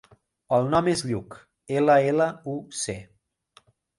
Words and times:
El 0.55 0.63
nom 0.69 0.87
és 0.93 1.03
Lluc: 1.09 1.35
ela, 1.81 1.99
ela, 2.13 2.27
u, 2.53 2.57
ce. 2.87 2.97